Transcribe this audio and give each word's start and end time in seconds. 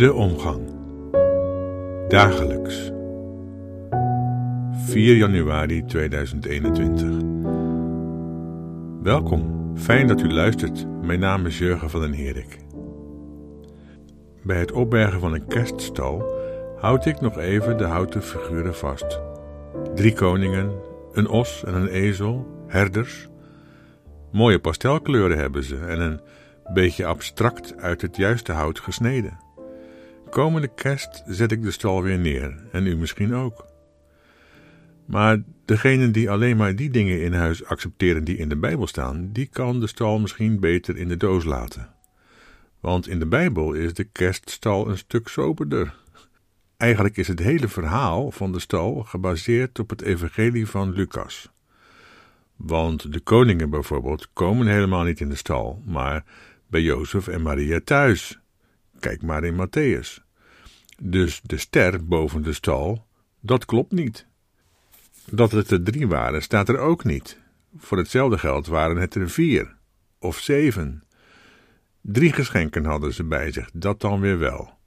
De 0.00 0.12
omgang. 0.12 0.60
Dagelijks. 2.08 2.90
4 4.72 5.16
januari 5.16 5.84
2021. 5.84 7.08
Welkom, 9.02 9.72
fijn 9.76 10.06
dat 10.06 10.20
u 10.20 10.32
luistert. 10.32 10.86
Mijn 11.02 11.20
naam 11.20 11.46
is 11.46 11.58
Jurgen 11.58 11.90
van 11.90 12.00
den 12.00 12.14
Herik. 12.14 12.58
Bij 14.42 14.58
het 14.58 14.72
opbergen 14.72 15.20
van 15.20 15.34
een 15.34 15.46
kerststal 15.46 16.34
houd 16.76 17.06
ik 17.06 17.20
nog 17.20 17.38
even 17.38 17.78
de 17.78 17.84
houten 17.84 18.22
figuren 18.22 18.74
vast. 18.74 19.20
Drie 19.94 20.12
koningen, 20.12 20.72
een 21.12 21.28
os 21.28 21.64
en 21.64 21.74
een 21.74 21.88
ezel, 21.88 22.64
herders. 22.66 23.28
Mooie 24.32 24.58
pastelkleuren 24.58 25.38
hebben 25.38 25.64
ze 25.64 25.76
en 25.76 26.00
een 26.00 26.20
beetje 26.72 27.06
abstract 27.06 27.76
uit 27.76 28.02
het 28.02 28.16
juiste 28.16 28.52
hout 28.52 28.80
gesneden. 28.80 29.48
Komende 30.30 30.68
kerst 30.74 31.22
zet 31.26 31.52
ik 31.52 31.62
de 31.62 31.70
stal 31.70 32.02
weer 32.02 32.18
neer 32.18 32.56
en 32.72 32.86
u 32.86 32.96
misschien 32.96 33.34
ook. 33.34 33.66
Maar 35.04 35.42
degene 35.64 36.10
die 36.10 36.30
alleen 36.30 36.56
maar 36.56 36.76
die 36.76 36.90
dingen 36.90 37.22
in 37.22 37.32
huis 37.32 37.64
accepteren 37.64 38.24
die 38.24 38.36
in 38.36 38.48
de 38.48 38.56
Bijbel 38.56 38.86
staan, 38.86 39.32
die 39.32 39.46
kan 39.46 39.80
de 39.80 39.86
stal 39.86 40.18
misschien 40.18 40.60
beter 40.60 40.96
in 40.96 41.08
de 41.08 41.16
doos 41.16 41.44
laten. 41.44 41.94
Want 42.80 43.08
in 43.08 43.18
de 43.18 43.26
Bijbel 43.26 43.72
is 43.72 43.94
de 43.94 44.04
kerststal 44.04 44.88
een 44.88 44.98
stuk 44.98 45.28
soberder. 45.28 45.94
Eigenlijk 46.76 47.16
is 47.16 47.28
het 47.28 47.38
hele 47.38 47.68
verhaal 47.68 48.30
van 48.30 48.52
de 48.52 48.60
stal 48.60 49.02
gebaseerd 49.02 49.78
op 49.78 49.90
het 49.90 50.02
evangelie 50.02 50.66
van 50.66 50.92
Lucas. 50.92 51.50
Want 52.56 53.12
de 53.12 53.20
koningen 53.20 53.70
bijvoorbeeld 53.70 54.28
komen 54.32 54.66
helemaal 54.66 55.04
niet 55.04 55.20
in 55.20 55.28
de 55.28 55.34
stal, 55.34 55.82
maar 55.84 56.24
bij 56.66 56.80
Jozef 56.80 57.28
en 57.28 57.42
Maria 57.42 57.80
thuis. 57.84 58.39
Kijk 59.00 59.22
maar 59.22 59.44
in 59.44 59.66
Matthäus. 59.66 60.22
Dus 61.02 61.40
de 61.42 61.56
ster 61.56 62.06
boven 62.06 62.42
de 62.42 62.52
stal, 62.52 63.06
dat 63.40 63.64
klopt 63.64 63.92
niet. 63.92 64.26
Dat 65.30 65.52
het 65.52 65.70
er 65.70 65.82
drie 65.82 66.08
waren, 66.08 66.42
staat 66.42 66.68
er 66.68 66.78
ook 66.78 67.04
niet. 67.04 67.38
Voor 67.76 67.98
hetzelfde 67.98 68.38
geld 68.38 68.66
waren 68.66 68.96
het 68.96 69.14
er 69.14 69.30
vier 69.30 69.76
of 70.18 70.38
zeven. 70.38 71.02
Drie 72.00 72.32
geschenken 72.32 72.84
hadden 72.84 73.14
ze 73.14 73.24
bij 73.24 73.52
zich, 73.52 73.70
dat 73.72 74.00
dan 74.00 74.20
weer 74.20 74.38
wel. 74.38 74.78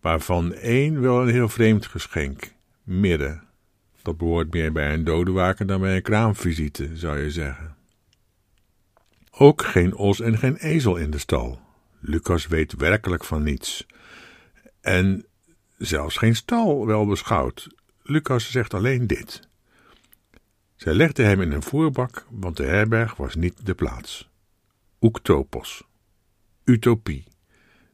Waarvan 0.00 0.52
één 0.52 1.00
wel 1.00 1.22
een 1.22 1.28
heel 1.28 1.48
vreemd 1.48 1.86
geschenk, 1.86 2.52
midden. 2.82 3.42
Dat 4.02 4.16
behoort 4.16 4.52
meer 4.52 4.72
bij 4.72 4.94
een 4.94 5.04
dodenwaker 5.04 5.66
dan 5.66 5.80
bij 5.80 5.96
een 5.96 6.02
kraamvisite, 6.02 6.96
zou 6.96 7.18
je 7.18 7.30
zeggen. 7.30 7.76
Ook 9.30 9.64
geen 9.64 9.94
os 9.94 10.20
en 10.20 10.38
geen 10.38 10.56
ezel 10.56 10.96
in 10.96 11.10
de 11.10 11.18
stal. 11.18 11.63
Lucas 12.06 12.46
weet 12.46 12.72
werkelijk 12.72 13.24
van 13.24 13.42
niets. 13.42 13.86
En 14.80 15.26
zelfs 15.76 16.16
geen 16.16 16.36
stal 16.36 16.86
wel 16.86 17.06
beschouwd. 17.06 17.68
Lucas 18.02 18.50
zegt 18.50 18.74
alleen 18.74 19.06
dit. 19.06 19.48
Zij 20.76 20.94
legde 20.94 21.22
hem 21.22 21.40
in 21.40 21.52
een 21.52 21.62
voerbak, 21.62 22.26
want 22.30 22.56
de 22.56 22.64
herberg 22.64 23.16
was 23.16 23.34
niet 23.34 23.66
de 23.66 23.74
plaats. 23.74 24.30
Oektopos. 25.00 25.82
Utopie. 26.64 27.24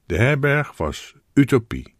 De 0.06 0.16
herberg 0.16 0.77
was 0.77 1.15
utopie. 1.32 1.94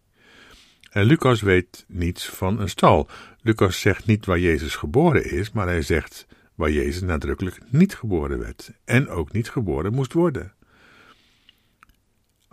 En 0.89 1.03
Lucas 1.03 1.41
weet 1.41 1.85
niets 1.87 2.29
van 2.29 2.59
een 2.59 2.69
stal. 2.69 3.09
Lucas 3.41 3.79
zegt 3.79 4.05
niet 4.05 4.25
waar 4.25 4.39
Jezus 4.39 4.75
geboren 4.75 5.31
is, 5.31 5.51
maar 5.51 5.67
hij 5.67 5.81
zegt 5.81 6.27
waar 6.55 6.71
Jezus 6.71 7.01
nadrukkelijk 7.01 7.59
niet 7.69 7.95
geboren 7.95 8.39
werd 8.39 8.71
en 8.85 9.09
ook 9.09 9.31
niet 9.31 9.49
geboren 9.49 9.93
moest 9.93 10.13
worden. 10.13 10.53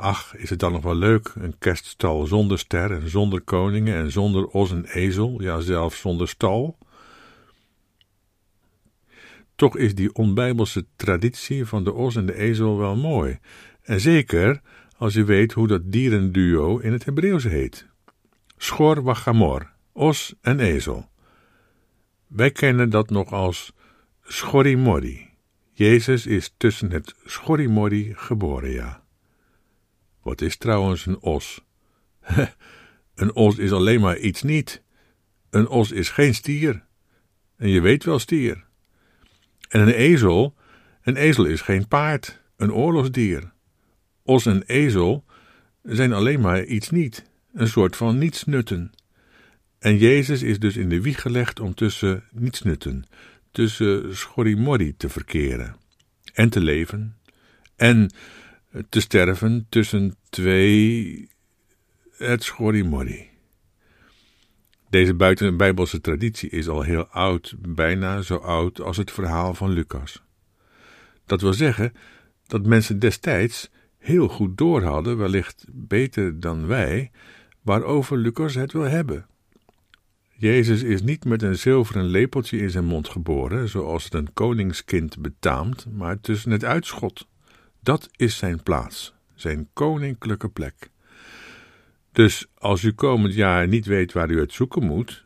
Ach, 0.00 0.36
is 0.36 0.50
het 0.50 0.59
dan 0.59 0.72
nog 0.72 0.82
wel 0.82 0.94
leuk, 0.94 1.32
een 1.34 1.59
kerststal 1.59 2.26
zonder 2.26 2.59
ster 2.59 2.92
en 2.92 3.09
zonder 3.09 3.41
koningen 3.41 3.97
en 3.97 4.12
zonder 4.12 4.47
os 4.47 4.70
en 4.70 4.84
ezel, 4.84 5.42
ja 5.42 5.60
zelfs 5.60 6.00
zonder 6.00 6.28
stal? 6.28 6.78
Toch 9.54 9.76
is 9.76 9.94
die 9.94 10.14
onbijbelse 10.14 10.87
traditie 10.97 11.66
van 11.66 11.84
de 11.84 11.92
os 11.92 12.16
en 12.16 12.26
de 12.26 12.34
ezel 12.34 12.78
wel 12.78 12.97
mooi, 12.97 13.38
en 13.82 14.00
zeker 14.00 14.60
als 14.97 15.14
je 15.14 15.25
weet 15.25 15.53
hoe 15.53 15.66
dat 15.66 15.92
dierenduo 15.92 16.78
in 16.78 16.92
het 16.92 17.04
Hebreeuws 17.04 17.44
heet. 17.44 17.87
Schor 18.56 19.03
wachamor, 19.03 19.72
os 19.92 20.34
en 20.41 20.60
ezel. 20.60 21.08
Wij 22.26 22.50
kennen 22.50 22.91
dat 22.91 23.10
nog 23.10 23.32
als 23.32 23.72
Schorrimorri. 24.22 25.28
Jezus 25.72 26.26
is 26.26 26.54
tussen 26.56 26.91
het 26.91 27.14
Schorrimorri 27.25 28.12
geboren, 28.16 28.70
ja. 28.70 29.06
Wat 30.28 30.41
is 30.41 30.56
trouwens 30.56 31.06
een 31.06 31.21
os? 31.21 31.65
een 33.15 33.34
os 33.34 33.59
is 33.59 33.72
alleen 33.72 34.00
maar 34.00 34.19
iets 34.19 34.43
niet. 34.43 34.83
Een 35.50 35.69
os 35.69 35.91
is 35.91 36.11
geen 36.11 36.34
stier. 36.34 36.84
En 37.56 37.69
je 37.69 37.81
weet 37.81 38.05
wel 38.05 38.19
stier. 38.19 38.65
En 39.69 39.81
een 39.81 39.93
ezel, 39.93 40.55
een 41.03 41.17
ezel 41.17 41.44
is 41.44 41.61
geen 41.61 41.88
paard, 41.88 42.43
een 42.56 42.72
oorlogsdier. 42.72 43.53
Os 44.22 44.47
en 44.47 44.62
ezel 44.62 45.25
zijn 45.83 46.12
alleen 46.12 46.41
maar 46.41 46.65
iets 46.65 46.91
niet, 46.91 47.25
een 47.53 47.69
soort 47.69 47.97
van 47.97 48.19
nietsnutten. 48.19 48.93
En 49.78 49.97
Jezus 49.97 50.43
is 50.43 50.59
dus 50.59 50.77
in 50.77 50.88
de 50.88 51.00
wieg 51.00 51.21
gelegd 51.21 51.61
om 51.61 51.75
tussen 51.75 52.25
nietsnutten, 52.31 53.05
tussen 53.50 54.17
schorrimorri 54.17 54.97
te 54.97 55.09
verkeren 55.09 55.77
en 56.34 56.49
te 56.49 56.61
leven 56.61 57.17
en 57.77 58.11
te 58.88 59.00
sterven 59.00 59.67
tussen 59.69 60.17
twee 60.31 61.28
het 62.16 62.43
schorrimorri. 62.43 63.28
Deze 64.91 65.15
buitenbijbelse 65.15 66.00
traditie 66.00 66.50
is 66.50 66.69
al 66.69 66.83
heel 66.83 67.06
oud, 67.06 67.55
bijna 67.59 68.22
zo 68.22 68.37
oud 68.37 68.81
als 68.81 68.97
het 68.97 69.11
verhaal 69.11 69.55
van 69.55 69.71
Lucas. 69.71 70.22
Dat 71.27 71.41
wil 71.41 71.53
zeggen 71.53 71.93
dat 72.47 72.67
mensen 72.67 72.99
destijds 72.99 73.71
heel 73.99 74.28
goed 74.28 74.59
door 74.59 74.83
hadden, 74.83 75.17
wellicht 75.17 75.65
beter 75.71 76.41
dan 76.41 76.67
wij, 76.67 77.11
waarover 77.62 78.17
Lucas 78.17 78.55
het 78.55 78.72
wil 78.72 78.83
hebben. 78.83 79.27
Jezus 80.41 80.83
is 80.83 81.03
niet 81.03 81.25
met 81.25 81.43
een 81.43 81.59
zilveren 81.59 82.05
lepeltje 82.05 82.59
in 82.59 82.71
zijn 82.71 82.84
mond 82.84 83.09
geboren, 83.09 83.69
zoals 83.69 84.05
het 84.05 84.15
een 84.15 84.33
koningskind 84.33 85.19
betaamt, 85.19 85.87
maar 85.93 86.21
tussen 86.21 86.50
het 86.50 86.65
uitschot. 86.65 87.27
Dat 87.81 88.09
is 88.17 88.37
zijn 88.37 88.62
plaats, 88.62 89.15
zijn 89.41 89.69
koninklijke 89.72 90.49
plek. 90.49 90.91
Dus 92.12 92.47
als 92.54 92.82
u 92.82 92.93
komend 92.93 93.34
jaar 93.34 93.69
niet 93.69 93.87
weet 93.87 94.12
waar 94.12 94.31
u 94.31 94.41
het 94.41 94.53
zoeken 94.53 94.82
moet, 94.82 95.25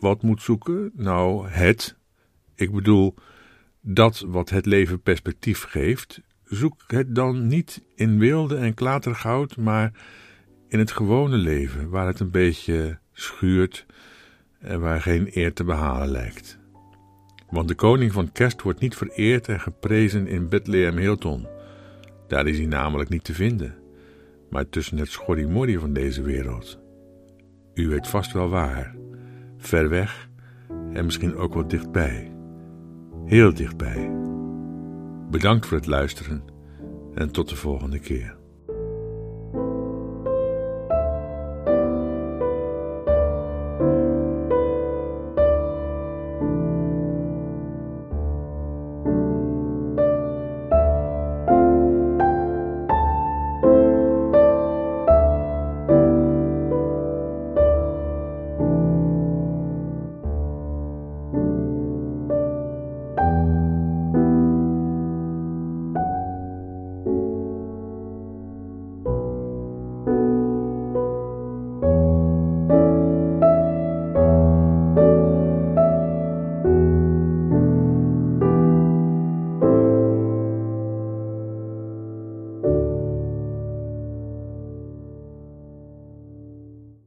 wat 0.00 0.22
moet 0.22 0.42
zoeken? 0.42 0.90
Nou, 0.94 1.48
het. 1.48 1.96
Ik 2.54 2.72
bedoel, 2.72 3.14
dat 3.80 4.24
wat 4.26 4.50
het 4.50 4.66
leven 4.66 5.00
perspectief 5.00 5.62
geeft, 5.62 6.20
zoek 6.44 6.84
het 6.86 7.14
dan 7.14 7.46
niet 7.46 7.82
in 7.94 8.18
wilde 8.18 8.56
en 8.56 8.74
klatergoud, 8.74 9.56
maar 9.56 9.92
in 10.68 10.78
het 10.78 10.90
gewone 10.90 11.36
leven, 11.36 11.88
waar 11.88 12.06
het 12.06 12.20
een 12.20 12.30
beetje 12.30 12.98
schuurt 13.12 13.86
en 14.58 14.80
waar 14.80 15.00
geen 15.00 15.28
eer 15.32 15.52
te 15.52 15.64
behalen 15.64 16.08
lijkt. 16.08 16.58
Want 17.50 17.68
de 17.68 17.74
koning 17.74 18.12
van 18.12 18.32
kerst 18.32 18.62
wordt 18.62 18.80
niet 18.80 18.96
vereerd 18.96 19.48
en 19.48 19.60
geprezen 19.60 20.26
in 20.26 20.48
Bethlehem 20.48 20.96
Hilton. 20.96 21.53
Daar 22.26 22.46
is 22.46 22.58
hij 22.58 22.66
namelijk 22.66 23.10
niet 23.10 23.24
te 23.24 23.34
vinden, 23.34 23.74
maar 24.50 24.68
tussen 24.68 24.98
het 24.98 25.08
schorrimorri 25.08 25.78
van 25.78 25.92
deze 25.92 26.22
wereld. 26.22 26.78
U 27.74 27.88
weet 27.88 28.08
vast 28.08 28.32
wel 28.32 28.48
waar, 28.48 28.94
ver 29.56 29.88
weg 29.88 30.28
en 30.92 31.04
misschien 31.04 31.36
ook 31.36 31.54
wel 31.54 31.68
dichtbij. 31.68 32.32
Heel 33.24 33.54
dichtbij. 33.54 34.10
Bedankt 35.30 35.66
voor 35.66 35.76
het 35.76 35.86
luisteren 35.86 36.44
en 37.14 37.30
tot 37.30 37.48
de 37.48 37.56
volgende 37.56 37.98
keer. 37.98 38.36